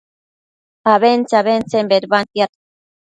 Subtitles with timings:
[0.93, 2.51] abentse-abentsen bedbantiad